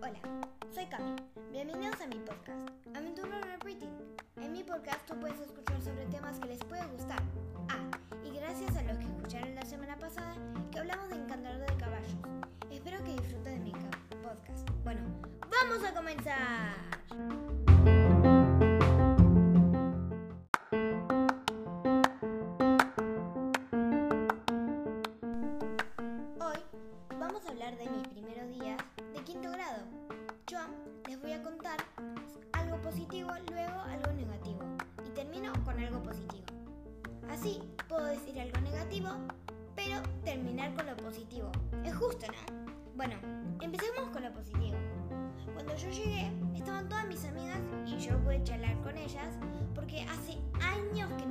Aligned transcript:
Hola, 0.00 0.20
soy 0.74 0.86
Cami. 0.86 1.14
Bienvenidos 1.52 2.00
a 2.00 2.06
mi 2.06 2.14
podcast, 2.20 2.66
Aventura 2.96 3.38
Repeating. 3.42 3.90
En 4.36 4.52
mi 4.52 4.64
podcast 4.64 5.04
tú 5.06 5.20
puedes 5.20 5.38
escuchar 5.38 5.82
sobre 5.82 6.06
temas 6.06 6.38
que 6.40 6.46
les 6.48 6.60
puede 6.64 6.86
gustar. 6.86 7.22
Ah, 7.68 7.90
y 8.24 8.30
gracias 8.30 8.74
a 8.74 8.82
los 8.84 8.96
que 8.96 9.04
escucharon 9.04 9.54
la 9.54 9.66
semana 9.66 9.98
pasada 9.98 10.34
que 10.72 10.78
hablamos 10.78 11.10
de 11.10 11.16
encantador 11.16 11.60
de 11.60 11.76
caballos. 11.76 12.16
Espero 12.70 13.04
que 13.04 13.12
disfruten 13.12 13.58
de 13.58 13.60
mi 13.60 13.72
ca- 13.72 13.90
podcast. 14.22 14.66
Bueno, 14.82 15.02
¡vamos 15.50 15.84
a 15.86 15.92
comenzar! 15.92 17.03
Primeros 28.24 28.58
días 28.58 28.78
de 29.14 29.22
quinto 29.22 29.50
grado. 29.50 29.82
Yo 30.46 30.58
les 31.06 31.20
voy 31.20 31.32
a 31.32 31.42
contar 31.42 31.76
algo 32.52 32.80
positivo, 32.80 33.30
luego 33.50 33.80
algo 33.80 34.12
negativo. 34.12 34.60
Y 35.06 35.10
termino 35.10 35.52
con 35.64 35.78
algo 35.78 36.02
positivo. 36.02 36.46
Así 37.28 37.60
puedo 37.86 38.04
decir 38.06 38.40
algo 38.40 38.58
negativo, 38.60 39.10
pero 39.74 40.00
terminar 40.24 40.74
con 40.74 40.86
lo 40.86 40.96
positivo. 40.96 41.50
Es 41.84 41.94
justo, 41.94 42.26
¿no? 42.26 42.72
Bueno, 42.96 43.14
empecemos 43.60 44.08
con 44.10 44.22
lo 44.22 44.32
positivo. 44.32 44.78
Cuando 45.52 45.76
yo 45.76 45.90
llegué, 45.90 46.32
estaban 46.54 46.88
todas 46.88 47.06
mis 47.06 47.24
amigas 47.26 47.58
y 47.86 47.98
yo 47.98 48.18
pude 48.20 48.42
charlar 48.42 48.80
con 48.80 48.96
ellas 48.96 49.34
porque 49.74 50.02
hace 50.02 50.38
años 50.62 51.12
que 51.18 51.23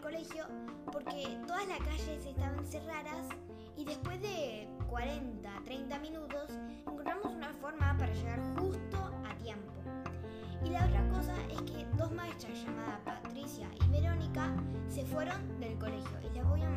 colegio 0.00 0.44
porque 0.92 1.38
todas 1.46 1.66
las 1.68 1.78
calles 1.78 2.26
estaban 2.26 2.64
cerradas 2.66 3.28
y 3.76 3.84
después 3.84 4.20
de 4.20 4.68
40, 4.88 5.50
30 5.64 5.98
minutos 5.98 6.50
encontramos 6.86 7.26
una 7.26 7.52
forma 7.54 7.96
para 7.98 8.12
llegar 8.12 8.40
justo 8.58 8.98
a 9.24 9.34
tiempo. 9.36 9.72
Y 10.64 10.70
la 10.70 10.86
otra 10.86 11.08
cosa 11.08 11.34
es 11.50 11.62
que 11.62 11.86
dos 11.96 12.10
maestras 12.12 12.62
llamadas 12.64 13.00
Patricia 13.04 13.68
y 13.84 13.88
Verónica 13.90 14.54
se 14.88 15.04
fueron 15.04 15.60
del 15.60 15.78
colegio 15.78 16.18
y 16.22 16.36
las 16.36 16.48
voy 16.48 16.62
a 16.62 16.70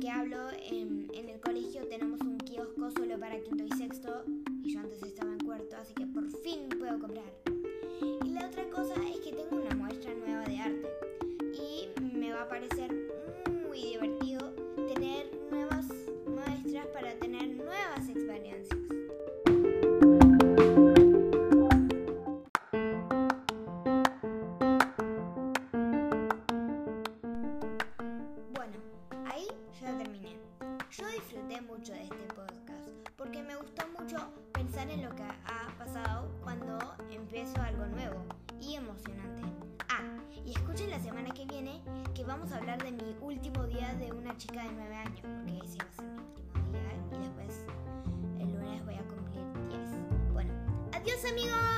qué 0.00 0.10
hablo, 0.10 0.36
en, 0.70 1.08
en 1.14 1.28
el 1.28 1.40
colegio 1.40 1.86
tenemos 1.88 2.20
un 2.20 2.38
kiosco 2.38 2.90
solo 2.90 3.18
para 3.18 3.40
quinto 3.40 3.64
y 3.64 3.78
sexto, 3.78 4.24
y 4.62 4.74
yo 4.74 4.80
antes 4.80 5.02
estaba 5.02 5.32
en 5.32 5.40
cuarto, 5.40 5.76
así 5.76 5.94
que 5.94 6.06
por 6.06 6.28
fin 6.42 6.68
puedo 6.78 6.98
comprar. 6.98 7.32
Y 8.24 8.28
la 8.30 8.46
otra 8.46 8.68
cosa 8.70 8.94
es 9.08 9.20
que 9.20 9.32
tengo 9.32 9.56
una 9.56 9.74
muestra 9.74 10.12
nueva 10.14 10.44
de 10.44 10.58
arte, 10.58 10.88
y 11.54 11.88
me 12.00 12.32
va 12.32 12.42
a 12.42 12.48
parecer 12.48 12.95
mucho 31.76 31.92
de 31.92 32.04
este 32.04 32.24
podcast 32.34 32.88
porque 33.18 33.42
me 33.42 33.54
gustó 33.54 33.86
mucho 33.98 34.16
pensar 34.52 34.88
en 34.88 35.04
lo 35.04 35.14
que 35.14 35.22
ha 35.22 35.76
pasado 35.76 36.30
cuando 36.42 36.78
empiezo 37.10 37.60
algo 37.60 37.84
nuevo 37.86 38.24
y 38.62 38.76
emocionante. 38.76 39.42
Ah, 39.90 40.00
y 40.46 40.52
escuchen 40.52 40.88
la 40.88 41.00
semana 41.00 41.30
que 41.34 41.44
viene 41.44 41.82
que 42.14 42.24
vamos 42.24 42.50
a 42.52 42.58
hablar 42.58 42.82
de 42.82 42.92
mi 42.92 43.14
último 43.20 43.64
día 43.64 43.94
de 43.94 44.10
una 44.12 44.34
chica 44.38 44.62
de 44.62 44.72
9 44.72 44.96
años, 44.96 45.20
porque 45.20 45.66
ese 45.66 45.78
va 45.78 45.90
a 45.90 45.92
ser 45.92 46.06
mi 46.06 46.22
último 46.22 46.72
día 46.72 46.94
y 47.12 47.22
después 47.22 47.66
el 48.40 48.52
lunes 48.52 48.84
voy 48.84 48.94
a 48.94 49.02
cumplir 49.02 49.68
10. 49.68 50.32
Bueno, 50.32 50.52
adiós 50.94 51.24
amigos. 51.26 51.75